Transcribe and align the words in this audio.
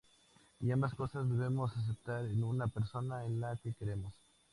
Y 0.61 0.71
ambas 0.71 0.95
cosas 0.95 1.29
debemos 1.29 1.77
aceptar 1.77 2.25
en 2.25 2.43
una 2.43 2.65
persona 2.65 3.19
a 3.19 3.29
la 3.29 3.55
que 3.57 3.71
queremos. 3.73 4.15